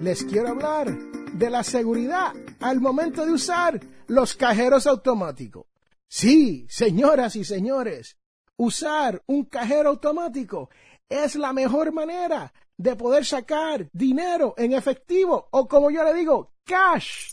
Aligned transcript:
les 0.00 0.24
quiero 0.24 0.48
hablar 0.48 0.96
de 1.32 1.50
la 1.50 1.64
seguridad 1.64 2.32
al 2.60 2.80
momento 2.80 3.26
de 3.26 3.32
usar 3.32 3.80
los 4.06 4.34
cajeros 4.34 4.86
automáticos. 4.86 5.66
Sí, 6.08 6.66
señoras 6.68 7.36
y 7.36 7.44
señores, 7.44 8.16
usar 8.56 9.22
un 9.26 9.44
cajero 9.44 9.90
automático 9.90 10.70
es 11.08 11.34
la 11.36 11.52
mejor 11.52 11.92
manera 11.92 12.52
de 12.76 12.96
poder 12.96 13.24
sacar 13.24 13.88
dinero 13.92 14.54
en 14.56 14.72
efectivo 14.72 15.48
o 15.50 15.66
como 15.66 15.90
yo 15.90 16.04
le 16.04 16.14
digo, 16.14 16.52
cash 16.64 17.30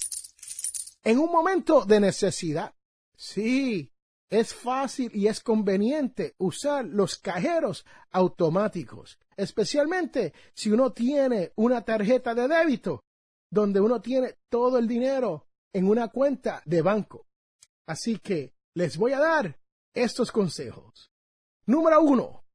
en 1.04 1.20
un 1.20 1.32
momento 1.32 1.86
de 1.86 2.00
necesidad. 2.00 2.74
Sí, 3.16 3.92
es 4.30 4.54
fácil 4.54 5.12
y 5.14 5.28
es 5.28 5.40
conveniente 5.40 6.34
usar 6.40 6.86
los 6.86 7.18
cajeros 7.18 7.86
automáticos, 8.12 9.20
especialmente 9.38 10.34
si 10.54 10.72
uno 10.72 10.92
tiene 10.94 11.52
una 11.56 11.84
tarjeta 11.84 12.34
de 12.34 12.48
débito 12.48 13.04
donde 13.52 13.80
uno 13.80 14.02
tiene 14.02 14.36
todo 14.50 14.78
el 14.78 14.88
dinero 14.88 15.48
en 15.74 15.88
una 15.88 16.10
cuenta 16.10 16.62
de 16.66 16.82
banco. 16.82 17.28
Así 17.88 18.18
que 18.20 18.54
les 18.76 18.98
voy 18.98 19.14
a 19.14 19.20
dar 19.20 19.60
estos 19.94 20.32
consejos. 20.32 21.12
Número 21.66 22.02
uno, 22.02 22.46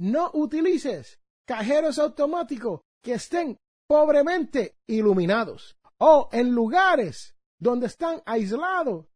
no 0.00 0.30
utilices 0.34 1.20
cajeros 1.46 1.98
automáticos 1.98 2.80
que 3.02 3.14
estén 3.14 3.56
pobremente 3.88 4.76
iluminados 4.86 5.78
o 5.98 6.28
en 6.32 6.50
lugares 6.50 7.36
donde 7.58 7.86
están 7.86 8.22
aislados 8.26 9.06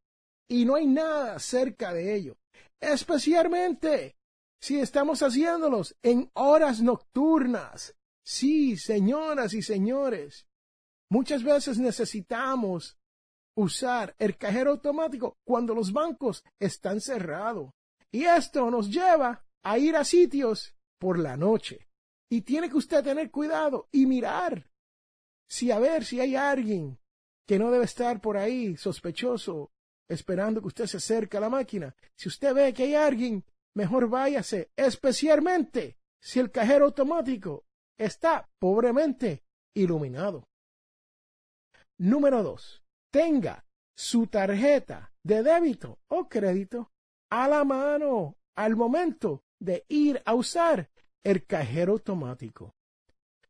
y 0.49 0.65
no 0.65 0.77
hay 0.77 0.87
nada 0.87 1.39
cerca 1.39 1.93
de 1.93 2.15
ellos. 2.15 2.37
Especialmente 2.81 4.17
si 4.61 4.79
estamos 4.79 5.23
haciéndolos 5.23 5.97
en 6.03 6.31
horas 6.35 6.81
nocturnas. 6.81 7.97
Sí, 8.23 8.77
señoras 8.77 9.55
y 9.55 9.63
señores, 9.63 10.47
muchas 11.11 11.43
veces 11.43 11.79
necesitamos 11.79 12.99
usar 13.57 14.15
el 14.19 14.37
cajero 14.37 14.73
automático 14.73 15.39
cuando 15.45 15.75
los 15.75 15.93
bancos 15.93 16.45
están 16.59 17.01
cerrados. 17.01 17.71
Y 18.13 18.25
esto 18.25 18.71
nos 18.71 18.91
lleva 18.91 19.45
a 19.63 19.79
ir 19.79 19.97
a 19.97 20.05
sitios 20.05 20.75
por 20.99 21.19
la 21.19 21.37
noche. 21.37 21.89
Y 22.29 22.43
tiene 22.43 22.69
que 22.69 22.77
usted 22.77 23.03
tener 23.03 23.31
cuidado 23.31 23.89
y 23.91 24.07
mirar 24.07 24.71
si 25.49 25.71
a 25.71 25.79
ver 25.79 26.05
si 26.05 26.21
hay 26.21 26.37
alguien 26.37 26.99
que 27.47 27.59
no 27.59 27.71
debe 27.71 27.85
estar 27.85 28.21
por 28.21 28.37
ahí 28.37 28.77
sospechoso 28.77 29.73
esperando 30.09 30.61
que 30.61 30.69
usted 30.69 30.87
se 30.87 30.99
acerque 30.99 31.37
a 31.37 31.41
la 31.41 31.49
máquina. 31.49 31.95
Si 32.15 32.29
usted 32.29 32.55
ve 32.55 32.73
que 32.73 32.85
hay 32.85 32.95
alguien, 32.95 33.45
mejor 33.75 34.09
váyase, 34.09 34.71
especialmente 34.77 35.97
si 36.21 36.41
el 36.41 36.51
cajero 36.51 36.87
automático 36.87 37.65
está 37.99 38.49
pobremente 38.59 39.45
iluminado. 39.75 40.49
Número 41.99 42.43
dos, 42.43 42.83
tenga 43.11 43.65
su 43.95 44.27
tarjeta 44.27 45.13
de 45.23 45.43
débito 45.43 45.99
o 46.09 46.29
crédito 46.29 46.91
a 47.31 47.47
la 47.49 47.65
mano 47.65 48.37
al 48.57 48.77
momento 48.77 49.45
de 49.59 49.85
ir 49.89 50.23
a 50.25 50.35
usar 50.35 50.91
el 51.23 51.47
cajero 51.47 51.93
automático. 51.93 52.75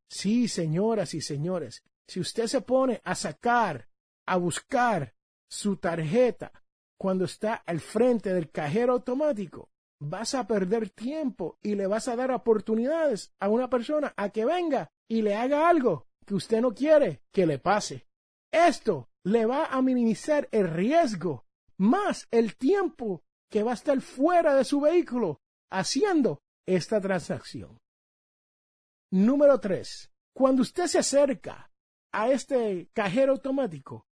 Sí, 0.09 0.49
señoras 0.49 1.15
y 1.15 1.21
señores, 1.21 1.85
si 2.09 2.19
usted 2.19 2.49
se 2.49 2.61
pone 2.61 3.01
a 3.05 3.15
sacar 3.15 3.89
a 4.27 4.37
buscar 4.37 5.15
su 5.49 5.77
tarjeta 5.77 6.53
cuando 6.99 7.25
está 7.25 7.55
al 7.55 7.81
frente 7.81 8.35
del 8.35 8.51
cajero 8.51 8.95
automático, 8.95 9.71
vas 10.01 10.35
a 10.35 10.47
perder 10.47 10.91
tiempo 10.91 11.59
y 11.63 11.75
le 11.75 11.87
vas 11.87 12.09
a 12.09 12.17
dar 12.17 12.31
oportunidades 12.31 13.33
a 13.39 13.49
una 13.49 13.69
persona 13.69 14.13
a 14.17 14.31
que 14.31 14.45
venga 14.45 14.91
y 15.09 15.23
le 15.23 15.37
haga 15.37 15.69
algo 15.69 16.07
que 16.27 16.35
usted 16.35 16.61
no 16.61 16.75
quiere 16.75 17.23
que 17.33 17.47
le 17.47 17.59
pase. 17.59 18.07
Esto 18.51 19.09
le 19.25 19.47
va 19.47 19.67
a 19.67 19.83
minimizar 19.83 20.49
el 20.51 20.69
riesgo 20.69 21.45
más 21.77 22.27
el 22.31 22.57
tiempo 22.57 23.23
que 23.51 23.63
va 23.63 23.73
a 23.73 23.75
estar 23.75 24.01
fuera 24.01 24.55
de 24.55 24.65
su 24.65 24.81
vehículo 24.81 25.41
haciendo 25.71 26.41
esta 26.67 27.01
transacción. 27.01 27.79
Número 29.13 29.59
tres, 29.61 30.11
Cuando 30.33 30.63
usted 30.63 30.87
se 30.87 30.99
acerca 30.99 31.71
a 32.13 32.31
este 32.31 32.89
cajero 32.95 33.33
automático, 33.33 34.07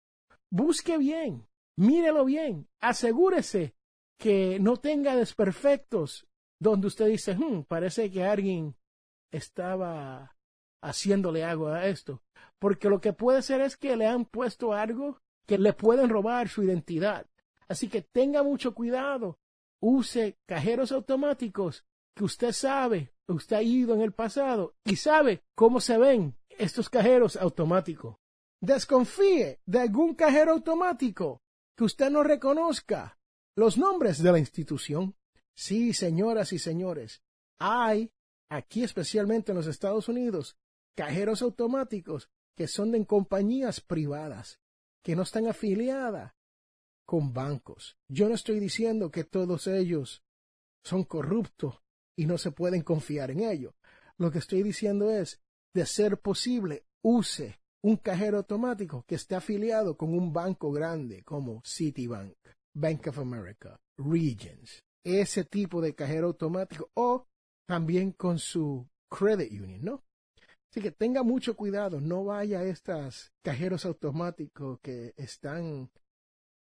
busque 0.49 0.97
bien, 0.97 1.47
mírelo 1.77 2.23
bien, 2.23 2.69
asegúrese 2.81 3.75
que 4.17 4.59
no 4.59 4.77
tenga 4.77 5.15
desperfectos 5.15 6.27
donde 6.59 6.87
usted 6.87 7.07
dice, 7.07 7.35
hmm, 7.35 7.63
parece 7.63 8.09
que 8.09 8.23
alguien 8.23 8.75
estaba 9.31 10.35
haciéndole 10.81 11.43
algo 11.43 11.67
a 11.67 11.87
esto. 11.87 12.21
Porque 12.59 12.89
lo 12.89 13.01
que 13.01 13.13
puede 13.13 13.41
ser 13.41 13.61
es 13.61 13.75
que 13.77 13.95
le 13.95 14.07
han 14.07 14.25
puesto 14.25 14.73
algo 14.73 15.19
que 15.45 15.57
le 15.57 15.73
pueden 15.73 16.09
robar 16.09 16.47
su 16.47 16.63
identidad. 16.63 17.27
Así 17.67 17.89
que 17.89 18.01
tenga 18.01 18.43
mucho 18.43 18.73
cuidado. 18.73 19.39
Use 19.81 20.37
cajeros 20.45 20.91
automáticos 20.91 21.85
que 22.15 22.23
usted 22.23 22.53
sabe, 22.53 23.13
usted 23.27 23.57
ha 23.57 23.61
ido 23.61 23.93
en 23.93 24.01
el 24.01 24.13
pasado 24.13 24.75
y 24.85 24.95
sabe 24.95 25.43
cómo 25.53 25.81
se 25.81 25.97
ven 25.97 26.35
estos 26.49 26.89
cajeros 26.89 27.35
automáticos. 27.35 28.15
Desconfíe 28.61 29.59
de 29.65 29.79
algún 29.79 30.15
cajero 30.15 30.53
automático 30.53 31.41
que 31.75 31.83
usted 31.83 32.09
no 32.09 32.23
reconozca 32.23 33.19
los 33.55 33.77
nombres 33.77 34.21
de 34.21 34.31
la 34.31 34.39
institución. 34.39 35.15
Sí, 35.55 35.93
señoras 35.93 36.51
y 36.51 36.59
señores, 36.59 37.21
hay, 37.59 38.11
aquí 38.49 38.83
especialmente 38.83 39.51
en 39.51 39.57
los 39.57 39.67
Estados 39.67 40.09
Unidos, 40.09 40.57
cajeros 40.95 41.41
automáticos 41.41 42.29
que 42.55 42.67
son 42.67 42.91
de 42.91 43.05
compañías 43.05 43.81
privadas, 43.81 44.59
que 45.03 45.15
no 45.15 45.23
están 45.23 45.47
afiliadas 45.47 46.33
con 47.05 47.33
bancos. 47.33 47.97
Yo 48.09 48.27
no 48.27 48.35
estoy 48.35 48.59
diciendo 48.59 49.11
que 49.11 49.23
todos 49.23 49.67
ellos 49.67 50.23
son 50.83 51.03
corruptos 51.03 51.81
y 52.17 52.25
no 52.25 52.37
se 52.37 52.51
pueden 52.51 52.81
confiar 52.81 53.31
en 53.31 53.41
ellos. 53.41 53.73
Lo 54.17 54.31
que 54.31 54.39
estoy 54.39 54.63
diciendo 54.63 55.11
es, 55.11 55.41
de 55.73 55.85
ser 55.85 56.19
posible, 56.19 56.85
use 57.01 57.59
un 57.81 57.97
cajero 57.97 58.37
automático 58.37 59.03
que 59.07 59.15
esté 59.15 59.35
afiliado 59.35 59.97
con 59.97 60.13
un 60.13 60.33
banco 60.33 60.71
grande 60.71 61.23
como 61.23 61.61
Citibank, 61.65 62.37
Bank 62.75 63.07
of 63.07 63.19
America, 63.19 63.79
Regions, 63.97 64.83
ese 65.03 65.45
tipo 65.45 65.81
de 65.81 65.95
cajero 65.95 66.27
automático 66.27 66.89
o 66.95 67.25
también 67.67 68.11
con 68.11 68.37
su 68.37 68.87
credit 69.09 69.51
union, 69.51 69.83
¿no? 69.83 70.03
Así 70.71 70.81
que 70.81 70.91
tenga 70.91 71.23
mucho 71.23 71.55
cuidado, 71.55 72.01
no 72.01 72.25
vaya 72.25 72.59
a 72.59 72.63
estos 72.63 73.31
cajeros 73.41 73.85
automáticos 73.85 74.79
que 74.81 75.13
están 75.15 75.89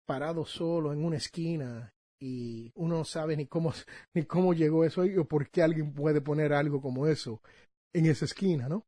parados 0.06 0.50
solo 0.50 0.92
en 0.92 1.04
una 1.04 1.16
esquina 1.16 1.92
y 2.20 2.70
uno 2.76 2.98
no 2.98 3.04
sabe 3.04 3.36
ni 3.36 3.46
cómo, 3.46 3.72
ni 4.14 4.24
cómo 4.24 4.54
llegó 4.54 4.84
eso 4.84 5.02
o 5.18 5.24
por 5.24 5.50
qué 5.50 5.62
alguien 5.62 5.92
puede 5.92 6.20
poner 6.20 6.52
algo 6.52 6.80
como 6.80 7.08
eso 7.08 7.42
en 7.92 8.06
esa 8.06 8.24
esquina, 8.26 8.68
¿no? 8.68 8.86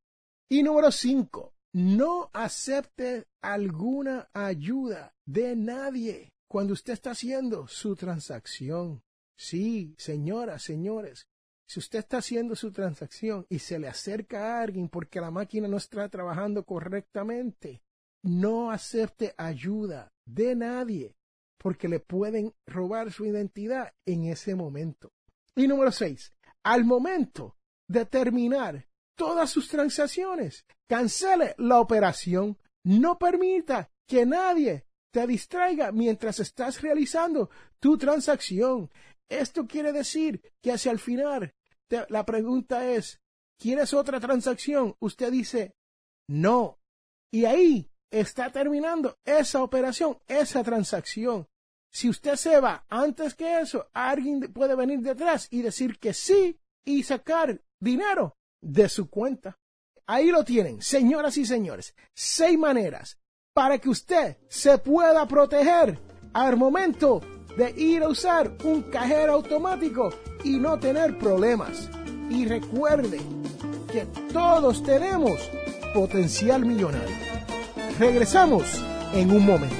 Y 0.48 0.62
número 0.62 0.92
cinco, 0.92 1.54
no 1.72 2.30
acepte 2.32 3.26
alguna 3.42 4.28
ayuda 4.32 5.12
de 5.26 5.56
nadie 5.56 6.30
cuando 6.48 6.72
usted 6.72 6.92
está 6.92 7.10
haciendo 7.10 7.66
su 7.66 7.96
transacción. 7.96 9.02
Sí, 9.36 9.94
señoras, 9.98 10.62
señores, 10.62 11.28
si 11.68 11.80
usted 11.80 11.98
está 11.98 12.18
haciendo 12.18 12.54
su 12.54 12.70
transacción 12.72 13.44
y 13.48 13.58
se 13.58 13.78
le 13.78 13.88
acerca 13.88 14.58
a 14.58 14.62
alguien 14.62 14.88
porque 14.88 15.20
la 15.20 15.30
máquina 15.30 15.66
no 15.68 15.76
está 15.76 16.08
trabajando 16.08 16.64
correctamente, 16.64 17.82
no 18.22 18.70
acepte 18.70 19.34
ayuda 19.36 20.12
de 20.24 20.54
nadie 20.54 21.16
porque 21.58 21.88
le 21.88 22.00
pueden 22.00 22.54
robar 22.66 23.12
su 23.12 23.24
identidad 23.24 23.92
en 24.04 24.24
ese 24.24 24.54
momento. 24.54 25.12
Y 25.56 25.66
número 25.66 25.90
seis, 25.90 26.32
al 26.62 26.84
momento 26.84 27.56
de 27.88 28.04
terminar 28.04 28.86
todas 29.16 29.50
sus 29.50 29.68
transacciones, 29.68 30.64
cancele 30.88 31.54
la 31.58 31.80
operación. 31.80 32.58
No 32.84 33.18
permita 33.18 33.90
que 34.06 34.24
nadie 34.24 34.85
te 35.16 35.26
distraiga 35.26 35.92
mientras 35.92 36.40
estás 36.40 36.82
realizando 36.82 37.48
tu 37.80 37.96
transacción. 37.96 38.90
Esto 39.30 39.66
quiere 39.66 39.90
decir 39.90 40.42
que 40.60 40.72
hacia 40.72 40.92
el 40.92 40.98
final 40.98 41.54
la 42.10 42.26
pregunta 42.26 42.86
es, 42.90 43.18
¿quieres 43.58 43.94
otra 43.94 44.20
transacción? 44.20 44.94
Usted 45.00 45.32
dice, 45.32 45.74
no. 46.28 46.78
Y 47.32 47.46
ahí 47.46 47.90
está 48.10 48.52
terminando 48.52 49.16
esa 49.24 49.62
operación, 49.62 50.18
esa 50.28 50.62
transacción. 50.62 51.48
Si 51.90 52.10
usted 52.10 52.36
se 52.36 52.60
va 52.60 52.84
antes 52.90 53.34
que 53.34 53.60
eso, 53.60 53.88
alguien 53.94 54.52
puede 54.52 54.76
venir 54.76 55.00
detrás 55.00 55.48
y 55.50 55.62
decir 55.62 55.98
que 55.98 56.12
sí 56.12 56.60
y 56.84 57.04
sacar 57.04 57.58
dinero 57.80 58.36
de 58.60 58.90
su 58.90 59.08
cuenta. 59.08 59.58
Ahí 60.06 60.26
lo 60.26 60.44
tienen, 60.44 60.82
señoras 60.82 61.38
y 61.38 61.46
señores, 61.46 61.94
seis 62.14 62.58
maneras 62.58 63.18
para 63.56 63.78
que 63.78 63.88
usted 63.88 64.36
se 64.50 64.76
pueda 64.76 65.26
proteger 65.26 65.98
al 66.34 66.58
momento 66.58 67.22
de 67.56 67.70
ir 67.70 68.02
a 68.02 68.08
usar 68.10 68.52
un 68.64 68.82
cajero 68.82 69.32
automático 69.32 70.10
y 70.44 70.58
no 70.58 70.78
tener 70.78 71.16
problemas. 71.16 71.88
Y 72.28 72.44
recuerde 72.44 73.18
que 73.90 74.04
todos 74.30 74.82
tenemos 74.82 75.40
potencial 75.94 76.66
millonario. 76.66 77.16
Regresamos 77.98 78.84
en 79.14 79.30
un 79.30 79.46
momento. 79.46 79.74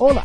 Hola, 0.00 0.24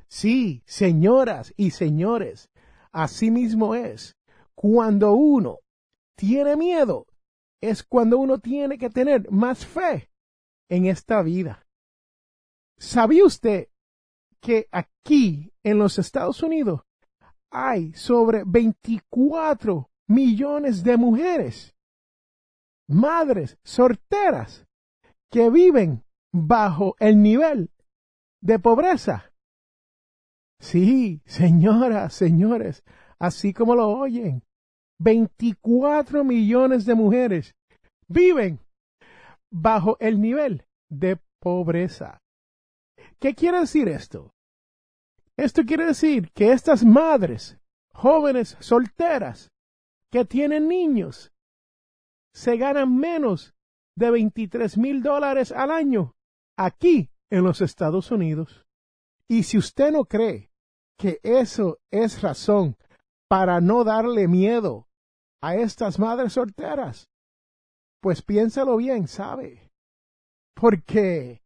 Sí, 0.08 0.62
señoras 0.64 1.52
y 1.56 1.72
señores, 1.72 2.48
así 2.90 3.30
mismo 3.30 3.74
es. 3.74 4.16
Cuando 4.54 5.12
uno 5.12 5.58
tiene 6.16 6.56
miedo, 6.56 7.06
es 7.60 7.82
cuando 7.82 8.18
uno 8.18 8.38
tiene 8.38 8.78
que 8.78 8.88
tener 8.88 9.30
más 9.30 9.66
fe 9.66 10.10
en 10.68 10.86
esta 10.86 11.22
vida. 11.22 11.66
¿Sabía 12.78 13.24
usted 13.24 13.68
que 14.40 14.68
aquí 14.70 15.52
en 15.64 15.78
los 15.78 15.98
Estados 15.98 16.42
Unidos 16.42 16.82
hay 17.50 17.92
sobre 17.94 18.44
24 18.46 19.90
millones 20.08 20.84
de 20.84 20.96
mujeres, 20.96 21.74
madres 22.88 23.58
solteras, 23.64 24.66
que 25.30 25.50
viven 25.50 26.04
bajo 26.32 26.94
el 26.98 27.20
nivel 27.20 27.70
de 28.40 28.58
pobreza? 28.58 29.32
Sí, 30.60 31.22
señoras, 31.24 32.14
señores, 32.14 32.84
así 33.18 33.52
como 33.52 33.74
lo 33.74 33.88
oyen, 33.88 34.42
24 35.00 36.24
millones 36.24 36.84
de 36.84 36.94
mujeres 36.94 37.54
viven 38.08 38.60
bajo 39.50 39.96
el 40.00 40.20
nivel 40.20 40.66
de 40.88 41.18
pobreza. 41.40 42.20
¿Qué 43.18 43.34
quiere 43.34 43.60
decir 43.60 43.88
esto? 43.88 44.32
Esto 45.36 45.62
quiere 45.64 45.86
decir 45.86 46.30
que 46.32 46.52
estas 46.52 46.84
madres, 46.84 47.58
jóvenes 47.92 48.56
solteras, 48.60 49.50
que 50.10 50.24
tienen 50.24 50.68
niños, 50.68 51.32
se 52.32 52.56
ganan 52.56 52.96
menos 52.96 53.54
de 53.96 54.10
23 54.10 54.78
mil 54.78 55.02
dólares 55.02 55.52
al 55.52 55.70
año 55.70 56.14
aquí 56.56 57.10
en 57.30 57.44
los 57.44 57.60
Estados 57.60 58.10
Unidos. 58.10 58.64
Y 59.28 59.42
si 59.42 59.58
usted 59.58 59.92
no 59.92 60.04
cree 60.04 60.50
que 60.96 61.20
eso 61.22 61.78
es 61.90 62.22
razón 62.22 62.76
para 63.28 63.60
no 63.60 63.84
darle 63.84 64.26
miedo 64.26 64.88
a 65.42 65.56
estas 65.56 65.98
madres 65.98 66.32
solteras, 66.32 67.08
pues 68.00 68.22
piénsalo 68.22 68.76
bien, 68.76 69.08
¿sabe? 69.08 69.72
Porque 70.54 71.42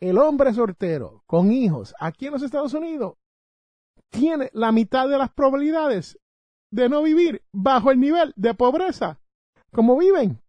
el 0.00 0.18
hombre 0.18 0.52
soltero 0.52 1.22
con 1.26 1.52
hijos 1.52 1.94
aquí 1.98 2.26
en 2.26 2.32
los 2.32 2.42
Estados 2.42 2.74
Unidos 2.74 3.16
tiene 4.10 4.50
la 4.52 4.72
mitad 4.72 5.08
de 5.08 5.18
las 5.18 5.32
probabilidades 5.32 6.18
de 6.70 6.88
no 6.88 7.02
vivir 7.02 7.42
bajo 7.52 7.90
el 7.90 8.00
nivel 8.00 8.32
de 8.36 8.54
pobreza 8.54 9.20
como 9.72 9.98
viven 9.98 10.40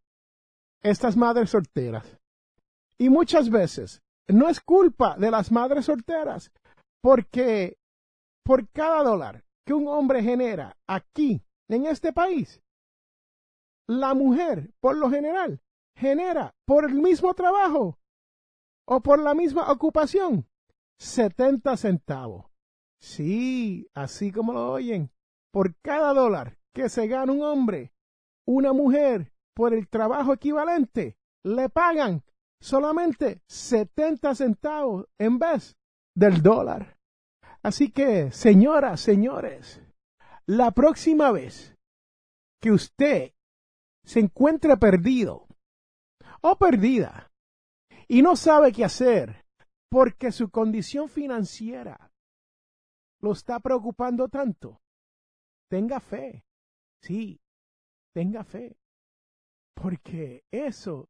estas 0.81 1.17
madres 1.17 1.50
solteras. 1.50 2.17
Y 2.98 3.10
muchas 3.10 3.50
veces 3.50 4.01
no 4.27 4.50
es 4.50 4.60
culpa 4.62 5.15
de 5.17 5.31
las 5.31 5.51
madres 5.51 5.86
solteras, 5.86 6.51
Porque 7.01 7.77
por 8.43 8.67
cada 8.69 9.03
dólar 9.03 9.43
que 9.65 9.74
un 9.74 9.88
hombre 9.88 10.24
genera 10.24 10.77
aquí, 10.88 11.41
en 11.67 11.86
este 11.86 12.13
país, 12.13 12.62
la 13.88 14.13
mujer, 14.13 14.72
por 14.79 14.98
lo 14.98 15.10
general, 15.10 15.62
genera 15.96 16.56
por 16.65 16.86
el 16.86 16.96
mismo 16.96 17.34
trabajo 17.34 17.98
o 18.86 19.01
por 19.01 19.20
la 19.20 19.34
misma 19.34 19.72
ocupación 19.72 20.48
70 21.00 21.77
centavos. 21.77 22.46
Sí, 23.00 23.89
así 23.94 24.32
como 24.32 24.53
lo 24.53 24.72
oyen, 24.72 25.12
por 25.51 25.75
cada 25.82 26.13
dólar 26.13 26.58
que 26.74 26.89
se 26.89 27.08
gana 27.08 27.32
un 27.32 27.41
hombre, 27.41 27.94
una 28.46 28.74
mujer, 28.74 29.32
por 29.56 29.74
el 29.74 29.88
trabajo 29.88 30.34
equivalente, 30.34 31.17
le 31.44 31.70
pagan 31.70 32.24
solamente 32.62 33.41
70 33.48 34.36
centavos 34.36 35.08
en 35.17 35.39
vez 35.39 35.77
del 36.15 36.41
dólar. 36.41 36.98
Así 37.63 37.91
que, 37.91 38.32
señoras, 38.32 39.01
señores, 39.01 39.82
la 40.46 40.72
próxima 40.72 41.32
vez 41.32 41.75
que 42.62 42.72
usted 42.72 43.34
se 44.08 44.22
encuentre 44.22 44.78
perdido 44.78 45.48
o 46.42 46.58
perdida 46.58 47.30
y 48.08 48.22
no 48.22 48.38
sabe 48.38 48.72
qué 48.72 48.86
hacer 48.86 49.46
porque 49.90 50.32
su 50.32 50.50
condición 50.50 51.10
financiera 51.10 52.12
lo 53.20 53.34
está 53.34 53.60
preocupando 53.60 54.30
tanto, 54.30 54.82
tenga 55.70 56.00
fe. 56.00 56.46
Sí, 57.02 57.42
tenga 58.14 58.44
fe. 58.44 58.78
Porque 59.76 60.44
eso 60.52 61.10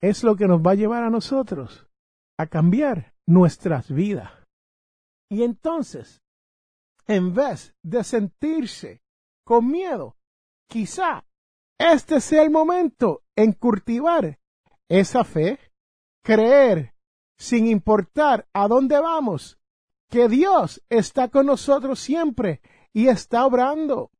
es 0.00 0.24
lo 0.24 0.34
que 0.34 0.48
nos 0.48 0.60
va 0.60 0.72
a 0.72 0.76
llevar 0.76 1.02
a 1.02 1.10
nosotros 1.10 1.86
a 2.38 2.46
cambiar 2.46 3.14
nuestras 3.26 3.92
vidas. 3.92 4.32
Y 5.30 5.42
entonces, 5.42 6.22
en 7.06 7.34
vez 7.34 7.74
de 7.82 8.04
sentirse 8.04 9.02
con 9.44 9.70
miedo, 9.70 10.16
quizá 10.68 11.24
este 11.78 12.20
sea 12.20 12.42
el 12.42 12.50
momento 12.50 13.22
en 13.36 13.52
cultivar 13.52 14.38
esa 14.88 15.24
fe, 15.24 15.58
creer, 16.22 16.94
sin 17.38 17.66
importar 17.66 18.46
a 18.52 18.68
dónde 18.68 19.00
vamos, 19.00 19.58
que 20.08 20.28
Dios 20.28 20.82
está 20.90 21.28
con 21.28 21.46
nosotros 21.46 21.98
siempre 21.98 22.60
y 22.92 23.08
está 23.08 23.46
obrando. 23.46 24.10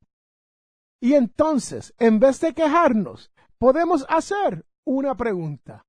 Y 1.01 1.15
entonces, 1.15 1.95
en 1.99 2.19
vez 2.19 2.41
de 2.41 2.55
quejarnos, 2.55 3.33
podemos 3.59 4.07
hacer 4.09 4.65
una 4.85 5.17
pregunta. 5.17 5.85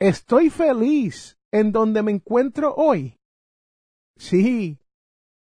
¿Estoy 0.00 0.48
feliz 0.48 1.38
en 1.52 1.72
donde 1.72 2.02
me 2.02 2.12
encuentro 2.12 2.74
hoy? 2.74 3.18
Sí, 4.16 4.78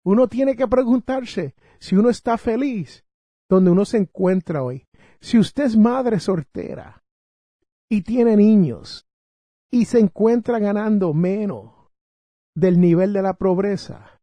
uno 0.03 0.27
tiene 0.27 0.55
que 0.55 0.67
preguntarse 0.67 1.55
si 1.79 1.95
uno 1.95 2.09
está 2.09 2.37
feliz 2.37 3.05
donde 3.49 3.71
uno 3.71 3.85
se 3.85 3.97
encuentra 3.97 4.63
hoy. 4.63 4.87
Si 5.21 5.37
usted 5.37 5.65
es 5.65 5.77
madre 5.77 6.19
soltera 6.19 7.03
y 7.89 8.01
tiene 8.01 8.35
niños 8.35 9.05
y 9.71 9.85
se 9.85 9.99
encuentra 9.99 10.59
ganando 10.59 11.13
menos 11.13 11.73
del 12.55 12.79
nivel 12.79 13.13
de 13.13 13.21
la 13.21 13.35
pobreza, 13.35 14.19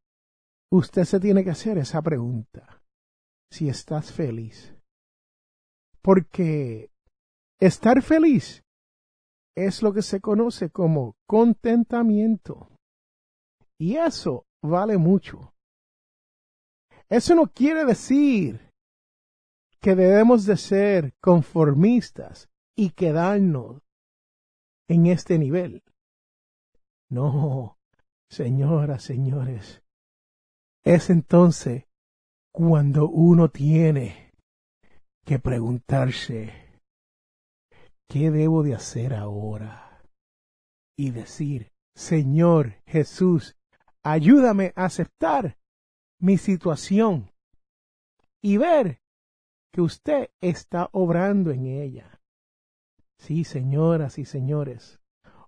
usted 0.73 1.05
se 1.05 1.21
tiene 1.21 1.45
que 1.45 1.51
hacer 1.51 1.79
esa 1.79 2.03
pregunta. 2.03 2.83
Si 3.51 3.69
estás 3.69 4.13
feliz. 4.13 4.75
Porque 6.03 6.91
estar 7.61 8.03
feliz 8.03 8.63
es 9.57 9.83
lo 9.83 9.93
que 9.93 10.03
se 10.03 10.21
conoce 10.21 10.71
como 10.71 11.17
contentamiento. 11.27 12.71
Y 13.81 13.97
eso 13.97 14.45
vale 14.63 14.99
mucho. 14.99 15.55
Eso 17.09 17.35
no 17.35 17.47
quiere 17.47 17.85
decir 17.85 18.68
que 19.81 19.95
debemos 19.95 20.45
de 20.45 20.57
ser 20.57 21.15
conformistas 21.21 22.49
y 22.77 22.91
quedarnos 22.91 23.83
en 24.89 25.07
este 25.07 25.39
nivel. 25.39 25.83
No, 27.11 27.79
señoras, 28.29 29.03
señores, 29.03 29.83
es 30.85 31.11
entonces 31.11 31.85
cuando 32.53 33.09
uno 33.09 33.51
tiene 33.51 34.33
que 35.25 35.39
preguntarse, 35.39 36.81
¿qué 38.09 38.31
debo 38.31 38.63
de 38.63 38.75
hacer 38.75 39.15
ahora? 39.15 40.03
Y 40.97 41.11
decir, 41.11 41.73
Señor 41.95 42.75
Jesús, 42.87 43.57
ayúdame 44.03 44.73
a 44.77 44.87
aceptar 44.87 45.59
mi 46.21 46.39
situación 46.39 47.31
y 48.43 48.57
ver 48.57 49.01
que 49.73 49.81
usted 49.81 50.31
está 50.41 50.89
obrando 50.93 51.51
en 51.51 51.67
ella. 51.67 52.21
Sí, 53.19 53.45
señoras 53.45 54.19
y 54.19 54.25
señores, 54.25 55.01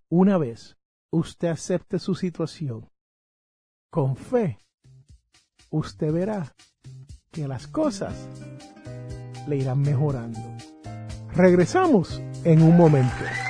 una 0.09 0.39
vez 0.39 0.77
usted 1.13 1.49
acepte 1.49 1.99
su 1.99 2.15
situación 2.15 2.91
con 3.91 4.17
fe, 4.17 4.59
usted 5.71 6.13
verá 6.13 6.55
que 7.31 7.49
las 7.49 7.67
cosas 7.67 8.15
le 9.49 9.57
irán 9.57 9.81
mejorando. 9.81 10.41
Regresamos 11.33 12.21
en 12.45 12.63
un 12.63 12.77
momento. 12.77 13.50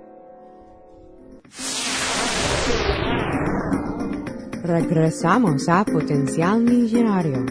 Regresamos 4.71 5.67
a 5.67 5.83
Potencial 5.83 6.61
Millonario. 6.61 7.45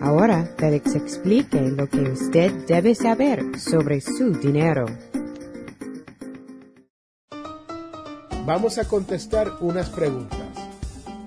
Ahora 0.00 0.48
Félix 0.56 0.94
explique 0.94 1.60
lo 1.60 1.86
que 1.90 2.00
usted 2.00 2.50
debe 2.66 2.94
saber 2.94 3.58
sobre 3.58 4.00
su 4.00 4.32
dinero. 4.32 4.86
Vamos 8.46 8.78
a 8.78 8.88
contestar 8.88 9.52
unas 9.60 9.90
preguntas. 9.90 10.40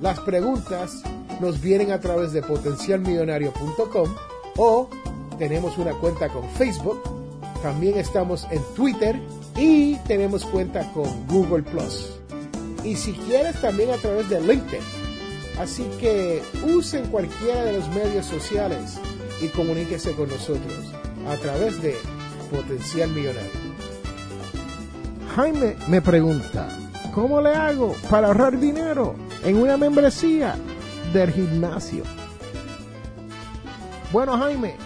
Las 0.01 0.19
preguntas 0.21 1.03
nos 1.39 1.61
vienen 1.61 1.91
a 1.91 1.99
través 1.99 2.33
de 2.33 2.41
potencialmillonario.com 2.41 4.09
o 4.57 4.89
tenemos 5.37 5.77
una 5.77 5.91
cuenta 5.91 6.29
con 6.29 6.49
Facebook, 6.49 6.99
también 7.61 7.99
estamos 7.99 8.47
en 8.49 8.63
Twitter 8.75 9.19
y 9.55 9.97
tenemos 10.07 10.45
cuenta 10.45 10.91
con 10.93 11.27
Google. 11.27 11.63
Y 12.83 12.95
si 12.95 13.13
quieres 13.13 13.61
también 13.61 13.91
a 13.91 13.97
través 13.97 14.27
de 14.27 14.41
LinkedIn. 14.41 15.00
Así 15.61 15.83
que 15.99 16.41
usen 16.63 17.05
cualquiera 17.11 17.65
de 17.65 17.73
los 17.73 17.87
medios 17.89 18.25
sociales 18.25 18.99
y 19.39 19.47
comuníquese 19.49 20.13
con 20.13 20.27
nosotros 20.27 20.91
a 21.27 21.37
través 21.37 21.79
de 21.83 21.95
Potencial 22.49 23.11
Millonario. 23.11 23.51
Jaime 25.35 25.75
me 25.87 26.01
pregunta, 26.01 26.67
¿cómo 27.13 27.39
le 27.41 27.53
hago 27.53 27.93
para 28.09 28.29
ahorrar 28.29 28.59
dinero 28.59 29.13
en 29.43 29.57
una 29.57 29.77
membresía 29.77 30.55
del 31.13 31.31
gimnasio? 31.31 32.05
Bueno, 34.11 34.39
Jaime, 34.39 34.77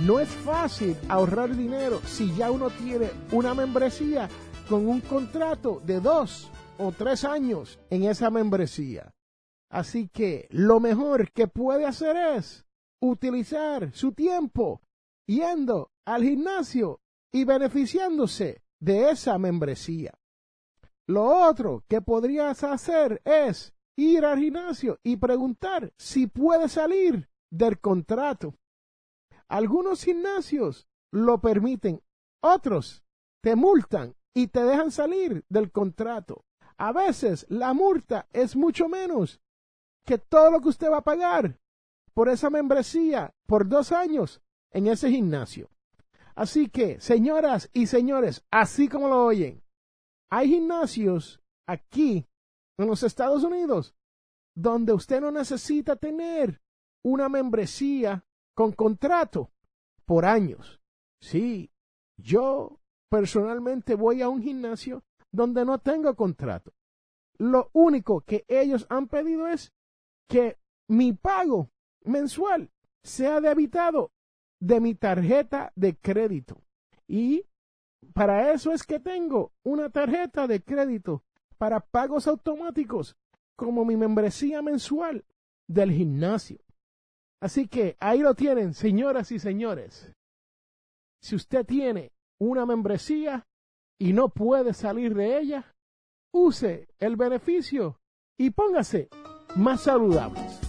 no 0.00 0.18
es 0.18 0.28
fácil 0.28 0.96
ahorrar 1.08 1.54
dinero 1.54 2.00
si 2.04 2.34
ya 2.34 2.50
uno 2.50 2.68
tiene 2.70 3.12
una 3.30 3.54
membresía 3.54 4.28
con 4.68 4.88
un 4.88 5.02
contrato 5.02 5.80
de 5.86 6.00
dos 6.00 6.50
o 6.78 6.90
tres 6.90 7.22
años 7.24 7.78
en 7.90 8.02
esa 8.02 8.28
membresía. 8.28 9.12
Así 9.70 10.08
que 10.08 10.48
lo 10.50 10.80
mejor 10.80 11.30
que 11.32 11.46
puede 11.46 11.86
hacer 11.86 12.16
es 12.16 12.66
utilizar 13.00 13.92
su 13.92 14.12
tiempo 14.12 14.82
yendo 15.26 15.92
al 16.04 16.24
gimnasio 16.24 17.00
y 17.32 17.44
beneficiándose 17.44 18.62
de 18.80 19.10
esa 19.10 19.38
membresía. 19.38 20.12
Lo 21.06 21.24
otro 21.48 21.84
que 21.88 22.00
podrías 22.00 22.64
hacer 22.64 23.22
es 23.24 23.72
ir 23.96 24.24
al 24.24 24.38
gimnasio 24.38 24.98
y 25.04 25.16
preguntar 25.16 25.92
si 25.96 26.26
puede 26.26 26.68
salir 26.68 27.28
del 27.50 27.78
contrato. 27.78 28.54
Algunos 29.48 30.02
gimnasios 30.04 30.88
lo 31.12 31.40
permiten, 31.40 32.02
otros 32.42 33.04
te 33.42 33.56
multan 33.56 34.14
y 34.34 34.48
te 34.48 34.62
dejan 34.62 34.90
salir 34.90 35.44
del 35.48 35.70
contrato. 35.70 36.44
A 36.76 36.92
veces 36.92 37.46
la 37.48 37.72
multa 37.72 38.28
es 38.32 38.56
mucho 38.56 38.88
menos 38.88 39.40
que 40.04 40.18
todo 40.18 40.50
lo 40.50 40.60
que 40.60 40.68
usted 40.68 40.90
va 40.90 40.98
a 40.98 41.04
pagar 41.04 41.58
por 42.14 42.28
esa 42.28 42.50
membresía 42.50 43.34
por 43.46 43.68
dos 43.68 43.92
años 43.92 44.42
en 44.72 44.86
ese 44.86 45.10
gimnasio. 45.10 45.70
Así 46.34 46.68
que, 46.68 47.00
señoras 47.00 47.70
y 47.72 47.86
señores, 47.86 48.44
así 48.50 48.88
como 48.88 49.08
lo 49.08 49.24
oyen, 49.24 49.62
hay 50.30 50.48
gimnasios 50.48 51.40
aquí 51.66 52.26
en 52.78 52.86
los 52.86 53.02
Estados 53.02 53.44
Unidos 53.44 53.94
donde 54.54 54.92
usted 54.92 55.20
no 55.20 55.30
necesita 55.30 55.96
tener 55.96 56.60
una 57.04 57.28
membresía 57.28 58.24
con 58.54 58.72
contrato 58.72 59.50
por 60.04 60.24
años. 60.24 60.80
Sí, 61.20 61.70
yo 62.16 62.80
personalmente 63.08 63.94
voy 63.94 64.22
a 64.22 64.28
un 64.28 64.42
gimnasio 64.42 65.02
donde 65.32 65.64
no 65.64 65.78
tengo 65.78 66.14
contrato. 66.14 66.72
Lo 67.38 67.70
único 67.72 68.20
que 68.20 68.44
ellos 68.48 68.86
han 68.90 69.08
pedido 69.08 69.46
es 69.46 69.72
que 70.30 70.56
mi 70.88 71.12
pago 71.12 71.70
mensual 72.04 72.70
sea 73.02 73.40
debitado 73.40 74.12
de 74.60 74.80
mi 74.80 74.94
tarjeta 74.94 75.72
de 75.74 75.96
crédito. 75.96 76.62
Y 77.08 77.46
para 78.14 78.52
eso 78.52 78.72
es 78.72 78.84
que 78.84 79.00
tengo 79.00 79.52
una 79.64 79.90
tarjeta 79.90 80.46
de 80.46 80.62
crédito 80.62 81.24
para 81.58 81.80
pagos 81.80 82.28
automáticos 82.28 83.16
como 83.56 83.84
mi 83.84 83.96
membresía 83.96 84.62
mensual 84.62 85.24
del 85.66 85.90
gimnasio. 85.90 86.60
Así 87.42 87.66
que 87.66 87.96
ahí 87.98 88.20
lo 88.20 88.34
tienen, 88.34 88.72
señoras 88.72 89.32
y 89.32 89.40
señores. 89.40 90.14
Si 91.20 91.34
usted 91.34 91.66
tiene 91.66 92.12
una 92.38 92.64
membresía 92.66 93.48
y 93.98 94.12
no 94.12 94.28
puede 94.28 94.74
salir 94.74 95.12
de 95.14 95.38
ella, 95.38 95.74
use 96.32 96.88
el 97.00 97.16
beneficio 97.16 97.98
y 98.38 98.50
póngase 98.50 99.08
más 99.56 99.82
saludables. 99.82 100.60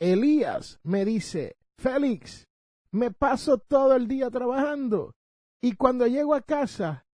Elías 0.00 0.78
me 0.84 1.04
dice, 1.04 1.56
Félix, 1.78 2.46
me 2.92 3.10
paso 3.10 3.58
todo 3.58 3.94
el 3.94 4.06
día 4.06 4.30
trabajando 4.30 5.12
y 5.62 5.72
cuando 5.74 6.06
llego 6.06 6.34
a 6.34 6.42
casa, 6.42 7.06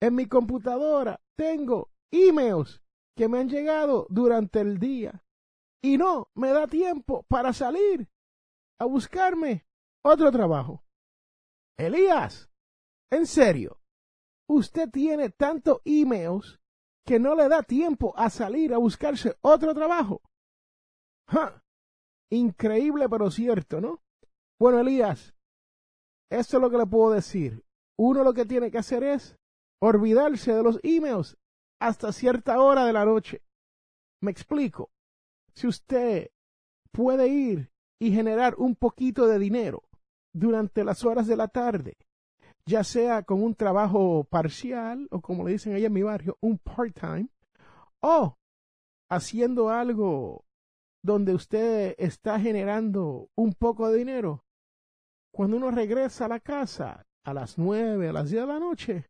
en 0.00 0.16
mi 0.16 0.26
computadora 0.26 1.20
tengo 1.36 1.90
emails 2.10 2.82
que 3.16 3.28
me 3.28 3.38
han 3.38 3.48
llegado 3.48 4.06
durante 4.10 4.60
el 4.60 4.78
día 4.78 5.24
y 5.82 5.96
no 5.96 6.30
me 6.34 6.48
da 6.48 6.66
tiempo 6.66 7.24
para 7.28 7.52
salir 7.52 8.08
a 8.80 8.84
buscarme 8.84 9.64
otro 10.04 10.30
trabajo. 10.32 10.82
Elías, 11.78 12.50
en 13.12 13.26
serio, 13.26 13.78
usted 14.48 14.88
tiene 14.90 15.28
tantos 15.28 15.82
emails 15.84 16.58
que 17.04 17.18
no 17.18 17.34
le 17.34 17.46
da 17.46 17.62
tiempo 17.62 18.14
a 18.16 18.30
salir 18.30 18.72
a 18.72 18.78
buscarse 18.78 19.36
otro 19.42 19.74
trabajo. 19.74 20.22
Increíble 22.30 23.08
pero 23.10 23.30
cierto, 23.30 23.82
¿no? 23.82 24.02
Bueno, 24.58 24.80
Elías, 24.80 25.34
esto 26.30 26.56
es 26.56 26.62
lo 26.62 26.70
que 26.70 26.78
le 26.78 26.86
puedo 26.86 27.12
decir. 27.12 27.62
Uno 27.98 28.24
lo 28.24 28.32
que 28.32 28.46
tiene 28.46 28.70
que 28.70 28.78
hacer 28.78 29.04
es 29.04 29.36
olvidarse 29.82 30.54
de 30.54 30.62
los 30.62 30.80
emails 30.82 31.36
hasta 31.80 32.12
cierta 32.12 32.62
hora 32.62 32.86
de 32.86 32.94
la 32.94 33.04
noche. 33.04 33.42
Me 34.22 34.30
explico. 34.30 34.90
Si 35.54 35.66
usted 35.66 36.30
puede 36.92 37.28
ir 37.28 37.70
y 38.00 38.12
generar 38.14 38.54
un 38.56 38.74
poquito 38.74 39.26
de 39.26 39.38
dinero 39.38 39.82
durante 40.32 40.82
las 40.82 41.04
horas 41.04 41.26
de 41.26 41.36
la 41.36 41.48
tarde, 41.48 41.98
ya 42.66 42.84
sea 42.84 43.22
con 43.22 43.42
un 43.42 43.54
trabajo 43.54 44.24
parcial 44.24 45.08
o 45.10 45.20
como 45.20 45.44
le 45.44 45.52
dicen 45.52 45.74
allá 45.74 45.86
en 45.86 45.92
mi 45.92 46.02
barrio, 46.02 46.38
un 46.40 46.58
part-time, 46.58 47.28
o 48.00 48.36
haciendo 49.10 49.70
algo 49.70 50.44
donde 51.04 51.34
usted 51.34 51.94
está 51.98 52.38
generando 52.38 53.28
un 53.36 53.54
poco 53.54 53.90
de 53.90 53.98
dinero, 53.98 54.44
cuando 55.32 55.56
uno 55.56 55.70
regresa 55.70 56.26
a 56.26 56.28
la 56.28 56.40
casa 56.40 57.06
a 57.24 57.34
las 57.34 57.58
nueve, 57.58 58.08
a 58.08 58.12
las 58.12 58.30
diez 58.30 58.42
de 58.42 58.46
la 58.46 58.58
noche, 58.58 59.08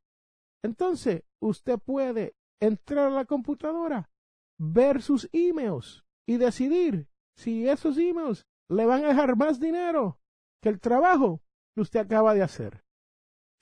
entonces 0.63 1.25
usted 1.41 1.79
puede 1.79 2.35
entrar 2.61 3.07
a 3.07 3.15
la 3.15 3.25
computadora, 3.25 4.11
ver 4.59 5.03
sus 5.03 5.29
emails 5.33 6.05
y 6.27 6.37
decidir 6.37 7.09
si 7.37 7.69
esos 7.69 7.99
emails 7.99 8.47
le 8.69 8.87
van 8.87 9.05
a 9.05 9.09
dejar 9.09 9.37
más 9.37 9.59
dinero 9.59 10.19
que 10.63 10.69
el 10.69 10.81
trabajo 10.81 11.43
que 11.75 11.81
usted 11.81 12.01
acaba 12.01 12.35
de 12.35 12.43
hacer. 12.43 12.85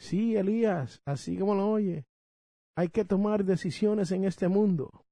Sí, 0.01 0.35
Elías, 0.35 1.03
así 1.05 1.37
como 1.37 1.55
lo 1.55 1.71
oye, 1.71 2.07
hay 2.77 2.89
que 2.89 3.05
tomar 3.05 3.45
decisiones 3.45 4.11
en 4.13 4.25
este 4.25 4.49
mundo. 4.49 5.05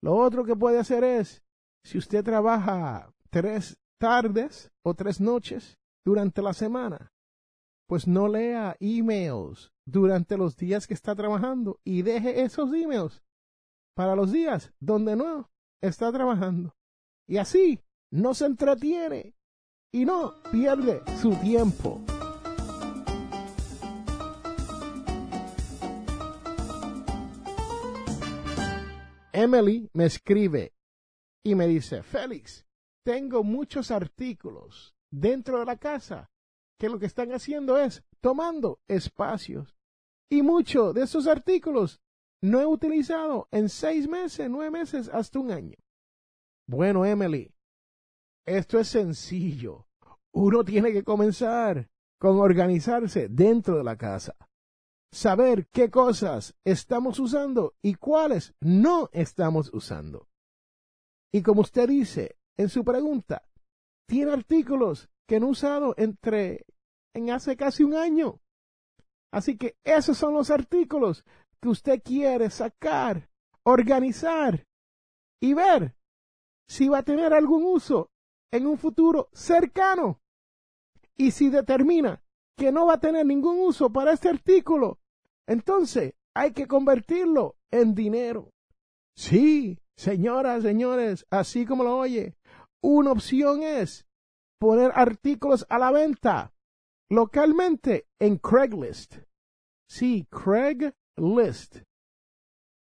Lo 0.00 0.14
otro 0.14 0.44
que 0.44 0.54
puede 0.54 0.78
hacer 0.78 1.02
es 1.02 1.42
si 1.84 1.98
usted 1.98 2.22
trabaja 2.22 3.12
tres 3.30 3.76
tardes 3.98 4.70
o 4.84 4.94
tres 4.94 5.20
noches 5.20 5.78
durante 6.06 6.42
la 6.42 6.52
semana, 6.52 7.12
pues 7.88 8.06
no 8.06 8.28
lea 8.28 8.76
emails 8.78 9.72
durante 9.84 10.36
los 10.36 10.56
días 10.56 10.86
que 10.86 10.94
está 10.94 11.16
trabajando 11.16 11.80
y 11.84 12.02
deje 12.02 12.42
esos 12.42 12.72
emails 12.72 13.22
para 13.96 14.14
los 14.14 14.30
días 14.30 14.72
donde 14.78 15.16
no 15.16 15.50
está 15.82 16.12
trabajando. 16.12 16.76
Y 17.26 17.38
así 17.38 17.80
no 18.12 18.34
se 18.34 18.46
entretiene 18.46 19.34
y 19.92 20.04
no 20.04 20.34
pierde 20.52 21.02
su 21.20 21.34
tiempo. 21.36 22.00
Emily 29.34 29.90
me 29.94 30.06
escribe 30.06 30.72
y 31.42 31.56
me 31.56 31.66
dice, 31.66 32.04
Félix, 32.04 32.64
tengo 33.04 33.42
muchos 33.42 33.90
artículos 33.90 34.94
dentro 35.10 35.58
de 35.58 35.64
la 35.64 35.76
casa 35.76 36.30
que 36.78 36.88
lo 36.88 37.00
que 37.00 37.06
están 37.06 37.32
haciendo 37.32 37.76
es 37.76 38.04
tomando 38.20 38.78
espacios. 38.86 39.76
Y 40.30 40.42
muchos 40.42 40.94
de 40.94 41.02
esos 41.02 41.26
artículos 41.26 42.00
no 42.42 42.60
he 42.60 42.66
utilizado 42.66 43.48
en 43.50 43.68
seis 43.68 44.08
meses, 44.08 44.48
nueve 44.48 44.70
meses, 44.70 45.08
hasta 45.08 45.40
un 45.40 45.50
año. 45.50 45.78
Bueno, 46.68 47.04
Emily, 47.04 47.52
esto 48.46 48.78
es 48.78 48.86
sencillo. 48.86 49.88
Uno 50.32 50.64
tiene 50.64 50.92
que 50.92 51.02
comenzar 51.02 51.90
con 52.20 52.38
organizarse 52.38 53.28
dentro 53.28 53.78
de 53.78 53.84
la 53.84 53.96
casa. 53.96 54.36
Saber 55.14 55.68
qué 55.68 55.92
cosas 55.92 56.56
estamos 56.64 57.20
usando 57.20 57.76
y 57.80 57.94
cuáles 57.94 58.52
no 58.60 59.10
estamos 59.12 59.72
usando. 59.72 60.26
Y 61.32 61.40
como 61.44 61.60
usted 61.60 61.88
dice 61.88 62.36
en 62.56 62.68
su 62.68 62.84
pregunta, 62.84 63.48
tiene 64.08 64.32
artículos 64.32 65.08
que 65.28 65.38
no 65.38 65.50
usado 65.50 65.94
entre 65.98 66.66
en 67.14 67.30
hace 67.30 67.56
casi 67.56 67.84
un 67.84 67.94
año. 67.94 68.40
Así 69.32 69.56
que 69.56 69.76
esos 69.84 70.18
son 70.18 70.34
los 70.34 70.50
artículos 70.50 71.24
que 71.60 71.68
usted 71.68 72.02
quiere 72.02 72.50
sacar, 72.50 73.30
organizar 73.62 74.66
y 75.40 75.54
ver 75.54 75.94
si 76.66 76.88
va 76.88 76.98
a 76.98 77.04
tener 77.04 77.32
algún 77.32 77.64
uso 77.64 78.10
en 78.50 78.66
un 78.66 78.78
futuro 78.78 79.28
cercano. 79.32 80.20
Y 81.16 81.30
si 81.30 81.50
determina 81.50 82.20
que 82.56 82.72
no 82.72 82.86
va 82.86 82.94
a 82.94 83.00
tener 83.00 83.24
ningún 83.24 83.60
uso 83.60 83.90
para 83.90 84.12
este 84.12 84.28
artículo, 84.28 84.98
entonces 85.46 86.14
hay 86.34 86.52
que 86.52 86.66
convertirlo 86.66 87.56
en 87.70 87.94
dinero. 87.94 88.50
Sí, 89.16 89.78
Señoras, 89.96 90.64
señores, 90.64 91.24
así 91.30 91.64
como 91.64 91.84
lo 91.84 91.96
oye, 91.96 92.36
una 92.82 93.12
opción 93.12 93.62
es 93.62 94.06
poner 94.58 94.90
artículos 94.94 95.64
a 95.68 95.78
la 95.78 95.92
venta 95.92 96.52
localmente 97.10 98.08
en 98.18 98.38
Craigslist. 98.38 99.18
Sí, 99.88 100.26
Craigslist. 100.30 101.82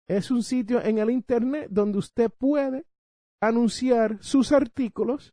Es 0.09 0.31
un 0.31 0.43
sitio 0.43 0.83
en 0.83 0.99
el 0.99 1.11
Internet 1.11 1.69
donde 1.71 1.99
usted 1.99 2.31
puede 2.31 2.87
anunciar 3.41 4.19
sus 4.21 4.51
artículos 4.51 5.33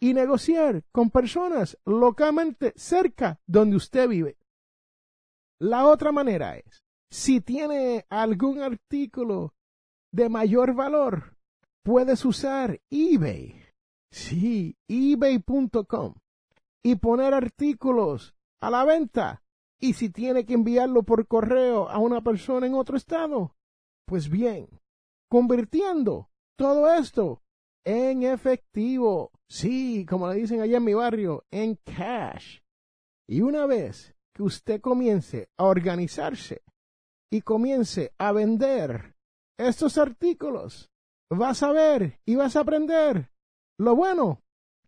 y 0.00 0.12
negociar 0.12 0.84
con 0.92 1.10
personas 1.10 1.78
localmente 1.86 2.74
cerca 2.76 3.40
donde 3.46 3.76
usted 3.76 4.08
vive. 4.08 4.36
La 5.60 5.86
otra 5.86 6.12
manera 6.12 6.56
es, 6.56 6.84
si 7.10 7.40
tiene 7.40 8.06
algún 8.08 8.60
artículo 8.60 9.54
de 10.12 10.28
mayor 10.28 10.74
valor, 10.74 11.36
puedes 11.82 12.24
usar 12.24 12.80
eBay. 12.90 13.62
Sí, 14.10 14.76
ebay.com 14.88 16.14
y 16.82 16.96
poner 16.96 17.34
artículos 17.34 18.34
a 18.60 18.70
la 18.70 18.84
venta 18.84 19.42
Y 19.80 19.94
si 19.94 20.08
tiene 20.08 20.46
que 20.46 20.54
enviarlo 20.54 21.02
por 21.02 21.26
correo 21.26 21.88
a 21.88 21.98
una 21.98 22.22
persona 22.22 22.66
en 22.66 22.74
otro 22.74 22.96
estado, 22.96 23.56
pues 24.06 24.28
bien, 24.28 24.68
convirtiendo 25.28 26.30
todo 26.56 26.92
esto 26.94 27.42
en 27.84 28.22
efectivo. 28.22 29.30
Sí, 29.48 30.06
como 30.08 30.28
le 30.28 30.36
dicen 30.36 30.60
allá 30.60 30.78
en 30.78 30.84
mi 30.84 30.94
barrio, 30.94 31.44
en 31.50 31.76
cash. 31.76 32.60
Y 33.26 33.42
una 33.42 33.66
vez 33.66 34.13
que 34.34 34.42
usted 34.42 34.80
comience 34.80 35.48
a 35.56 35.64
organizarse 35.64 36.62
y 37.30 37.42
comience 37.42 38.12
a 38.18 38.32
vender 38.32 39.14
estos 39.56 39.96
artículos, 39.96 40.90
vas 41.30 41.62
a 41.62 41.72
ver 41.72 42.20
y 42.26 42.34
vas 42.34 42.56
a 42.56 42.60
aprender 42.60 43.30
lo 43.78 43.94
bueno 43.94 44.42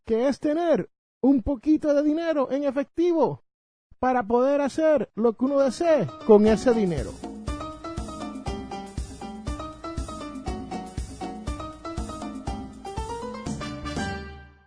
que 0.04 0.28
es 0.28 0.40
tener 0.40 0.90
un 1.22 1.42
poquito 1.42 1.94
de 1.94 2.02
dinero 2.02 2.50
en 2.50 2.64
efectivo 2.64 3.44
para 3.98 4.24
poder 4.24 4.60
hacer 4.60 5.10
lo 5.14 5.36
que 5.36 5.44
uno 5.44 5.60
desee 5.60 6.06
con 6.26 6.46
ese 6.46 6.74
dinero. 6.74 7.12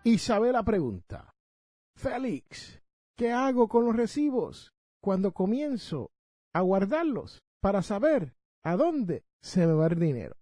Isabela 0.03 0.63
pregunta, 0.63 1.35
Félix, 1.95 2.78
¿qué 3.19 3.33
hago 3.33 3.67
con 3.67 3.83
los 3.83 3.97
recibos 3.97 4.73
cuando 5.03 5.33
comienzo 5.33 6.09
a 6.53 6.61
guardarlos 6.61 7.43
para 7.61 7.81
saber 7.81 8.33
a 8.63 8.77
dónde 8.77 9.25
se 9.41 9.67
me 9.67 9.73
va 9.73 9.87
el 9.87 9.99
dinero? 9.99 10.37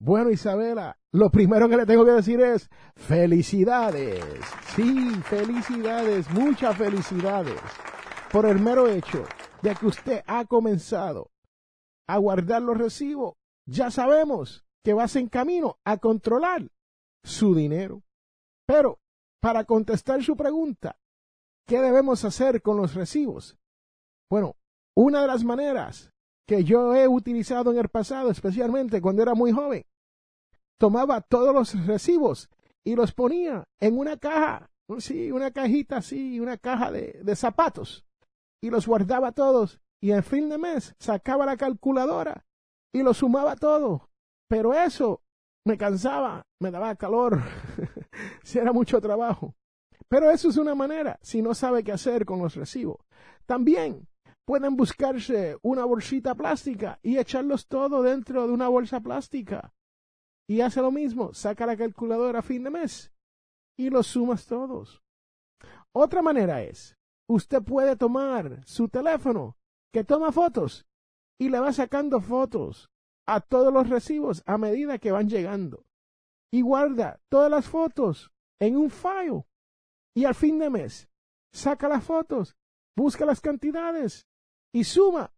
Bueno, 0.00 0.30
Isabela, 0.30 0.98
lo 1.12 1.30
primero 1.30 1.68
que 1.68 1.76
le 1.76 1.86
tengo 1.86 2.04
que 2.04 2.10
decir 2.10 2.40
es 2.40 2.68
felicidades. 2.96 4.24
Sí, 4.74 5.10
felicidades, 5.22 6.28
muchas 6.30 6.76
felicidades 6.76 7.60
por 8.32 8.46
el 8.46 8.58
mero 8.58 8.88
hecho 8.88 9.24
de 9.62 9.76
que 9.76 9.86
usted 9.86 10.22
ha 10.26 10.46
comenzado 10.46 11.30
a 12.08 12.18
guardar 12.18 12.60
los 12.60 12.76
recibos. 12.76 13.34
Ya 13.66 13.92
sabemos 13.92 14.64
que 14.82 14.94
vas 14.94 15.14
en 15.14 15.28
camino 15.28 15.78
a 15.84 15.98
controlar 15.98 16.72
su 17.22 17.54
dinero. 17.54 18.02
Pero, 18.66 18.98
para 19.40 19.64
contestar 19.64 20.24
su 20.24 20.36
pregunta, 20.36 20.98
¿qué 21.68 21.80
debemos 21.80 22.24
hacer 22.24 22.62
con 22.62 22.78
los 22.78 22.94
recibos? 22.94 23.56
Bueno, 24.30 24.56
una 24.96 25.20
de 25.20 25.26
las 25.28 25.44
maneras 25.44 26.10
que 26.46 26.64
yo 26.64 26.96
he 26.96 27.06
utilizado 27.06 27.70
en 27.70 27.78
el 27.78 27.88
pasado, 27.90 28.30
especialmente 28.30 29.02
cuando 29.02 29.22
era 29.22 29.34
muy 29.34 29.52
joven, 29.52 29.84
tomaba 30.80 31.20
todos 31.20 31.54
los 31.54 31.86
recibos 31.86 32.48
y 32.84 32.96
los 32.96 33.12
ponía 33.12 33.64
en 33.80 33.98
una 33.98 34.16
caja, 34.16 34.70
sí, 34.98 35.30
una 35.30 35.50
cajita 35.50 35.98
así, 35.98 36.40
una 36.40 36.56
caja 36.56 36.90
de, 36.90 37.36
zapatos, 37.36 38.06
y 38.62 38.70
los 38.70 38.86
guardaba 38.86 39.32
todos, 39.32 39.78
y 40.00 40.12
en 40.12 40.22
fin 40.22 40.48
de 40.48 40.56
mes 40.56 40.94
sacaba 40.98 41.44
la 41.44 41.58
calculadora 41.58 42.46
y 42.94 43.02
lo 43.02 43.12
sumaba 43.12 43.56
todo. 43.56 44.08
Pero 44.48 44.72
eso 44.72 45.20
me 45.66 45.76
cansaba, 45.76 46.46
me 46.60 46.70
daba 46.70 46.96
calor, 46.96 47.42
si 48.42 48.58
era 48.58 48.72
mucho 48.72 49.02
trabajo. 49.02 49.54
Pero 50.08 50.30
eso 50.30 50.48
es 50.48 50.56
una 50.56 50.74
manera, 50.74 51.18
si 51.22 51.42
no 51.42 51.54
sabe 51.54 51.84
qué 51.84 51.92
hacer 51.92 52.24
con 52.24 52.38
los 52.38 52.54
recibos. 52.54 52.98
También 53.46 54.08
pueden 54.46 54.76
buscarse 54.76 55.58
una 55.62 55.84
bolsita 55.84 56.34
plástica 56.34 56.98
y 57.02 57.18
echarlos 57.18 57.66
todo 57.66 58.02
dentro 58.02 58.46
de 58.46 58.52
una 58.52 58.68
bolsa 58.68 59.00
plástica. 59.00 59.74
Y 60.48 60.62
hace 60.62 60.80
lo 60.80 60.90
mismo, 60.90 61.34
saca 61.34 61.66
la 61.66 61.76
calculadora 61.76 62.38
a 62.38 62.42
fin 62.42 62.64
de 62.64 62.70
mes 62.70 63.12
y 63.78 63.90
los 63.90 64.06
sumas 64.06 64.46
todos. 64.46 65.02
Otra 65.94 66.22
manera 66.22 66.62
es, 66.62 66.96
usted 67.28 67.62
puede 67.62 67.96
tomar 67.96 68.64
su 68.66 68.88
teléfono 68.88 69.56
que 69.92 70.04
toma 70.04 70.32
fotos 70.32 70.86
y 71.38 71.50
le 71.50 71.60
va 71.60 71.72
sacando 71.72 72.20
fotos 72.20 72.90
a 73.26 73.40
todos 73.40 73.72
los 73.72 73.88
recibos 73.88 74.42
a 74.46 74.58
medida 74.58 74.98
que 74.98 75.12
van 75.12 75.28
llegando. 75.28 75.84
Y 76.50 76.62
guarda 76.62 77.20
todas 77.28 77.50
las 77.50 77.66
fotos 77.66 78.32
en 78.58 78.76
un 78.76 78.90
file. 78.90 79.44
Y 80.18 80.24
al 80.24 80.34
fin 80.34 80.58
de 80.58 80.68
mes, 80.68 81.08
saca 81.52 81.88
las 81.88 82.02
fotos, 82.02 82.56
busca 82.96 83.24
las 83.24 83.40
cantidades 83.40 84.26
y 84.74 84.82
suma. 84.82 85.32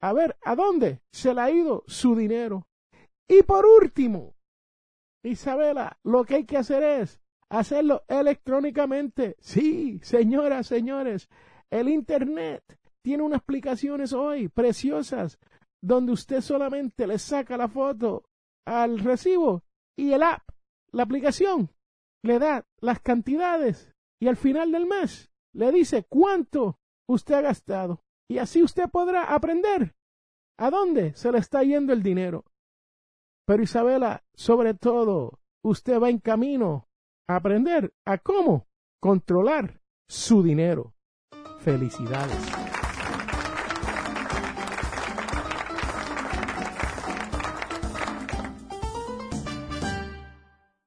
A 0.00 0.14
ver, 0.14 0.38
¿a 0.40 0.56
dónde 0.56 1.02
se 1.12 1.34
le 1.34 1.40
ha 1.42 1.50
ido 1.50 1.84
su 1.86 2.16
dinero? 2.16 2.66
Y 3.28 3.42
por 3.42 3.66
último, 3.66 4.36
Isabela, 5.22 5.98
lo 6.02 6.24
que 6.24 6.36
hay 6.36 6.44
que 6.46 6.56
hacer 6.56 6.82
es 6.82 7.20
hacerlo 7.50 8.02
electrónicamente. 8.08 9.36
Sí, 9.38 10.00
señoras, 10.02 10.68
señores, 10.68 11.28
el 11.68 11.90
Internet 11.90 12.64
tiene 13.04 13.22
unas 13.22 13.40
explicaciones 13.40 14.14
hoy 14.14 14.48
preciosas 14.48 15.38
donde 15.82 16.12
usted 16.12 16.40
solamente 16.40 17.06
le 17.06 17.18
saca 17.18 17.58
la 17.58 17.68
foto 17.68 18.24
al 18.66 18.98
recibo 19.00 19.62
y 19.94 20.12
el 20.12 20.22
app, 20.22 20.48
la 20.90 21.02
aplicación, 21.02 21.68
le 22.22 22.38
da 22.38 22.66
las 22.80 23.00
cantidades 23.00 23.89
y 24.20 24.28
al 24.28 24.36
final 24.36 24.70
del 24.70 24.86
mes 24.86 25.32
le 25.52 25.72
dice 25.72 26.04
cuánto 26.04 26.78
usted 27.08 27.34
ha 27.34 27.40
gastado. 27.40 28.04
Y 28.28 28.38
así 28.38 28.62
usted 28.62 28.88
podrá 28.90 29.34
aprender 29.34 29.96
a 30.58 30.70
dónde 30.70 31.14
se 31.14 31.32
le 31.32 31.38
está 31.38 31.64
yendo 31.64 31.92
el 31.92 32.02
dinero. 32.02 32.44
Pero 33.46 33.62
Isabela, 33.62 34.22
sobre 34.34 34.74
todo, 34.74 35.40
usted 35.64 35.98
va 35.98 36.10
en 36.10 36.18
camino 36.18 36.88
a 37.26 37.36
aprender 37.36 37.92
a 38.04 38.18
cómo 38.18 38.68
controlar 39.00 39.80
su 40.06 40.42
dinero. 40.42 40.94
Felicidades. 41.60 42.38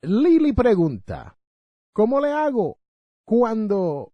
Lili 0.03 0.53
pregunta, 0.53 1.37
¿cómo 1.93 2.19
le 2.19 2.31
hago 2.31 2.82
cuando 3.25 4.13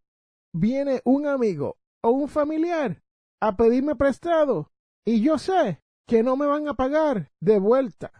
viene 0.54 1.02
un 1.06 1.28
amigo 1.28 1.78
o 2.04 2.12
un 2.12 2.28
familiar 2.28 3.02
a 3.42 3.56
pedirme 3.56 3.96
prestado 3.96 4.72
y 5.06 5.22
yo 5.22 5.38
sé 5.38 5.82
que 6.08 6.24
no 6.24 6.36
me 6.36 6.46
van 6.46 6.68
a 6.68 6.74
pagar 6.74 7.32
de 7.42 7.60
vuelta? 7.60 8.12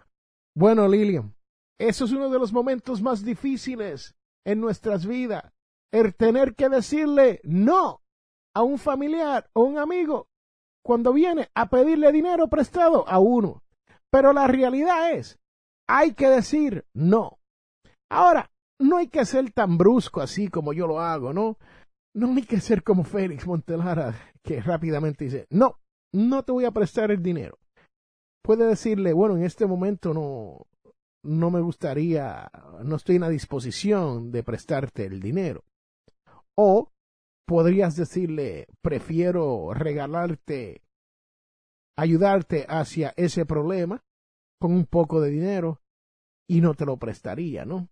Bueno, 0.56 0.88
Lilian, 0.88 1.36
eso 1.80 2.06
es 2.06 2.12
uno 2.12 2.30
de 2.30 2.40
los 2.40 2.52
momentos 2.52 3.02
más 3.02 3.24
difíciles 3.24 4.16
en 4.46 4.60
nuestras 4.60 5.06
vidas, 5.06 5.54
el 5.94 6.16
tener 6.16 6.56
que 6.56 6.70
decirle 6.70 7.40
no 7.44 8.02
a 8.56 8.64
un 8.64 8.78
familiar 8.78 9.50
o 9.54 9.64
un 9.64 9.78
amigo 9.78 10.28
cuando 10.84 11.14
viene 11.14 11.50
a 11.56 11.70
pedirle 11.70 12.12
dinero 12.12 12.48
prestado 12.48 13.08
a 13.08 13.20
uno. 13.20 13.64
Pero 14.12 14.34
la 14.34 14.48
realidad 14.48 15.12
es, 15.12 15.40
hay 15.88 16.14
que 16.14 16.28
decir 16.28 16.86
no. 16.94 17.40
Ahora, 18.12 18.50
no 18.80 18.98
hay 18.98 19.08
que 19.08 19.26
ser 19.26 19.52
tan 19.52 19.78
brusco 19.78 20.22
así 20.22 20.48
como 20.48 20.74
yo 20.74 20.88
lo 20.88 21.00
hago, 21.00 21.34
¿no? 21.34 21.58
No 22.16 22.34
hay 22.34 22.44
que 22.44 22.60
ser 22.60 22.84
como 22.84 23.04
Félix 23.04 23.46
Montelara, 23.46 24.16
que 24.42 24.62
rápidamente 24.62 25.26
dice, 25.26 25.46
no, 25.50 25.80
no 26.14 26.44
te 26.44 26.52
voy 26.52 26.66
a 26.66 26.72
prestar 26.72 27.12
el 27.12 27.22
dinero. 27.22 27.60
Puede 28.42 28.66
decirle, 28.66 29.14
bueno, 29.14 29.36
en 29.36 29.44
este 29.44 29.68
momento 29.68 30.14
no, 30.14 30.66
no 31.24 31.52
me 31.52 31.62
gustaría, 31.62 32.50
no 32.84 32.96
estoy 32.96 33.16
en 33.16 33.22
la 33.22 33.30
disposición 33.30 34.32
de 34.32 34.44
prestarte 34.44 35.06
el 35.06 35.20
dinero. 35.20 35.64
O 36.56 36.92
podrías 37.46 37.96
decirle, 37.96 38.68
prefiero 38.82 39.74
regalarte, 39.74 40.82
ayudarte 41.98 42.66
hacia 42.70 43.14
ese 43.18 43.46
problema 43.46 44.04
con 44.60 44.72
un 44.74 44.86
poco 44.86 45.22
de 45.22 45.30
dinero 45.30 45.82
y 46.48 46.62
no 46.62 46.74
te 46.74 46.86
lo 46.86 46.98
prestaría, 46.98 47.66
¿no? 47.66 47.90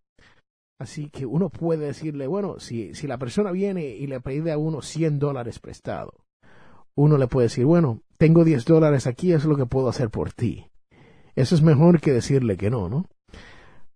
Así 0.80 1.10
que 1.10 1.26
uno 1.26 1.50
puede 1.50 1.88
decirle, 1.88 2.28
bueno, 2.28 2.60
si, 2.60 2.94
si 2.94 3.08
la 3.08 3.18
persona 3.18 3.52
viene 3.52 3.88
y 3.88 4.06
le 4.06 4.22
pide 4.22 4.52
a 4.52 4.60
uno 4.60 4.82
100 4.84 5.18
dólares 5.18 5.60
prestado, 5.60 6.14
uno 6.96 7.18
le 7.18 7.28
puede 7.28 7.46
decir, 7.46 7.66
bueno, 7.66 8.02
tengo 8.18 8.44
10 8.44 8.66
dólares 8.66 9.08
aquí, 9.08 9.34
es 9.34 9.46
lo 9.46 9.56
que 9.58 9.66
puedo 9.66 9.90
hacer 9.90 10.12
por 10.12 10.34
ti. 10.34 10.68
Eso 11.36 11.56
es 11.56 11.64
mejor 11.64 12.00
que 12.00 12.14
decirle 12.14 12.58
que 12.58 12.70
no, 12.70 12.90
¿no? 12.90 13.06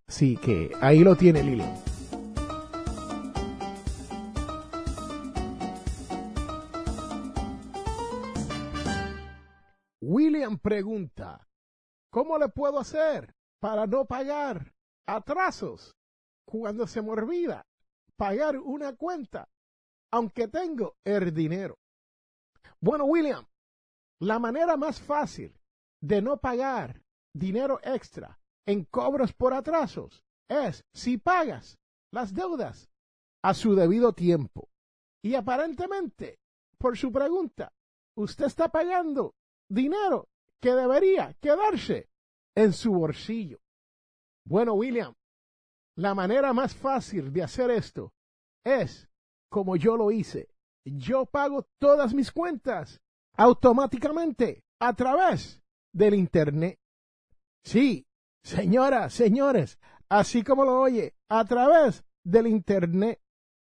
Así 0.08 0.36
que 0.36 0.72
ahí 0.80 1.04
lo 1.04 1.16
tiene 1.16 1.42
Lili. 1.42 1.64
William 10.00 10.58
pregunta, 10.58 11.48
¿cómo 12.10 12.38
le 12.38 12.48
puedo 12.48 12.80
hacer 12.80 13.34
para 13.60 13.86
no 13.86 14.04
pagar 14.04 14.72
atrasos 15.06 15.94
cuando 16.52 16.86
se 16.86 17.02
pagar 18.16 18.58
una 18.58 18.94
cuenta, 18.94 19.48
aunque 20.10 20.48
tengo 20.48 20.96
el 21.02 21.32
dinero. 21.32 21.78
Bueno, 22.78 23.06
William, 23.06 23.46
la 24.20 24.38
manera 24.38 24.76
más 24.76 25.00
fácil 25.00 25.58
de 26.02 26.20
no 26.20 26.36
pagar 26.36 27.02
dinero 27.34 27.80
extra 27.82 28.38
en 28.66 28.84
cobros 28.84 29.32
por 29.32 29.54
atrasos 29.54 30.22
es 30.46 30.84
si 30.92 31.16
pagas 31.16 31.78
las 32.12 32.34
deudas 32.34 32.90
a 33.42 33.54
su 33.54 33.74
debido 33.74 34.12
tiempo. 34.12 34.68
Y 35.24 35.34
aparentemente 35.34 36.38
por 36.76 36.98
su 36.98 37.10
pregunta. 37.10 37.72
Usted 38.14 38.44
está 38.44 38.68
pagando 38.68 39.34
dinero 39.70 40.28
que 40.60 40.74
debería 40.74 41.34
quedarse 41.40 42.10
en 42.54 42.74
su 42.74 42.92
bolsillo. 42.92 43.60
Bueno, 44.44 44.74
William, 44.74 45.14
la 45.96 46.14
manera 46.14 46.52
más 46.52 46.74
fácil 46.74 47.32
de 47.32 47.42
hacer 47.42 47.70
esto 47.70 48.12
es 48.64 49.08
como 49.50 49.76
yo 49.76 49.96
lo 49.96 50.10
hice. 50.10 50.48
Yo 50.84 51.26
pago 51.26 51.66
todas 51.78 52.14
mis 52.14 52.32
cuentas 52.32 53.00
automáticamente 53.36 54.64
a 54.80 54.94
través 54.94 55.62
del 55.92 56.14
Internet. 56.14 56.78
Sí, 57.64 58.06
señoras, 58.42 59.14
señores, 59.14 59.78
así 60.08 60.42
como 60.42 60.64
lo 60.64 60.80
oye, 60.80 61.14
a 61.28 61.44
través 61.44 62.04
del 62.24 62.46
Internet. 62.46 63.20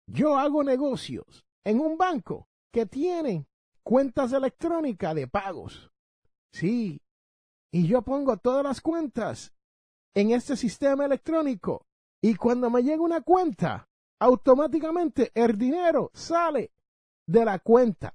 Yo 0.07 0.37
hago 0.37 0.63
negocios 0.63 1.45
en 1.63 1.79
un 1.79 1.97
banco 1.97 2.47
que 2.71 2.85
tiene 2.85 3.47
cuentas 3.83 4.33
electrónicas 4.33 5.15
de 5.15 5.27
pagos. 5.27 5.91
Sí, 6.51 7.01
y 7.71 7.87
yo 7.87 8.01
pongo 8.01 8.37
todas 8.37 8.63
las 8.63 8.81
cuentas 8.81 9.53
en 10.13 10.31
este 10.31 10.55
sistema 10.55 11.05
electrónico. 11.05 11.86
Y 12.21 12.35
cuando 12.35 12.69
me 12.69 12.83
llega 12.83 13.01
una 13.01 13.21
cuenta, 13.21 13.87
automáticamente 14.19 15.31
el 15.35 15.57
dinero 15.57 16.11
sale 16.13 16.71
de 17.25 17.45
la 17.45 17.59
cuenta. 17.59 18.13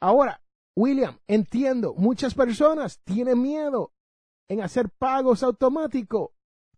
Ahora, 0.00 0.40
William, 0.76 1.18
entiendo, 1.26 1.94
muchas 1.94 2.34
personas 2.34 3.00
tienen 3.02 3.40
miedo 3.40 3.92
en 4.48 4.60
hacer 4.60 4.90
pagos 4.90 5.42
automáticos 5.42 6.30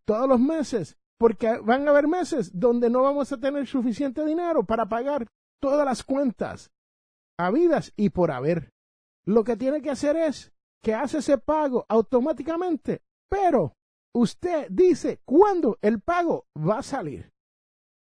todos 0.05 0.29
los 0.29 0.41
meses, 0.41 0.97
porque 1.19 1.59
van 1.59 1.87
a 1.87 1.91
haber 1.91 2.07
meses 2.09 2.59
donde 2.59 2.89
no 2.89 3.03
vamos 3.03 3.33
a 3.33 3.39
tener 3.39 3.67
suficiente 3.67 4.25
dinero 4.25 4.65
para 4.65 4.89
pagar 4.89 5.27
todas 5.61 5.85
las 5.85 6.05
cuentas 6.05 6.71
habidas 7.37 7.93
y 7.97 8.11
por 8.11 8.31
haber. 8.31 8.73
Lo 9.27 9.45
que 9.45 9.57
tiene 9.57 9.83
que 9.83 9.91
hacer 9.91 10.17
es 10.17 10.53
que 10.83 10.95
hace 10.95 11.19
ese 11.19 11.39
pago 11.39 11.85
automáticamente, 11.89 13.03
pero 13.29 13.77
usted 14.15 14.67
dice 14.71 15.21
cuándo 15.25 15.79
el 15.83 16.01
pago 16.01 16.47
va 16.57 16.79
a 16.79 16.83
salir. 16.83 17.33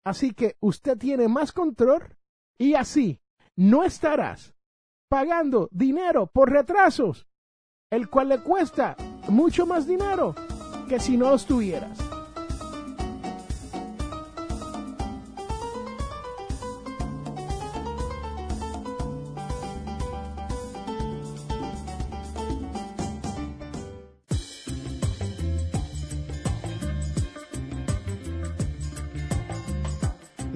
Así 0.06 0.34
que 0.34 0.56
usted 0.62 0.98
tiene 0.98 1.28
más 1.28 1.52
control 1.52 2.16
y 2.58 2.76
así 2.76 3.20
no 3.56 3.84
estarás 3.84 4.54
pagando 5.10 5.68
dinero 5.72 6.28
por 6.28 6.52
retrasos, 6.52 7.28
el 7.92 8.10
cual 8.10 8.30
le 8.30 8.40
cuesta 8.40 8.96
mucho 9.30 9.66
más 9.66 9.88
dinero 9.88 10.34
que 10.88 11.00
si 11.00 11.18
no 11.18 11.34
estuvieras. 11.34 12.07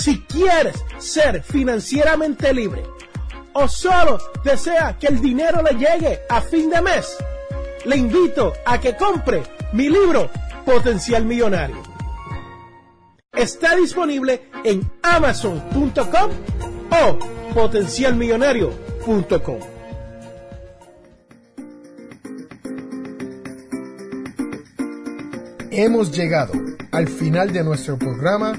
Si 0.00 0.22
quieres 0.22 0.82
ser 0.96 1.42
financieramente 1.42 2.54
libre 2.54 2.82
o 3.52 3.68
solo 3.68 4.16
desea 4.42 4.96
que 4.98 5.08
el 5.08 5.20
dinero 5.20 5.62
le 5.62 5.72
llegue 5.72 6.20
a 6.30 6.40
fin 6.40 6.70
de 6.70 6.80
mes, 6.80 7.18
le 7.84 7.98
invito 7.98 8.54
a 8.64 8.80
que 8.80 8.96
compre 8.96 9.42
mi 9.74 9.90
libro 9.90 10.30
Potencial 10.64 11.26
Millonario. 11.26 11.82
Está 13.30 13.76
disponible 13.76 14.48
en 14.64 14.90
amazon.com 15.02 16.30
o 16.90 17.18
potencialmillonario.com. 17.52 19.58
Hemos 25.70 26.10
llegado 26.10 26.54
al 26.90 27.06
final 27.06 27.52
de 27.52 27.62
nuestro 27.62 27.98
programa 27.98 28.58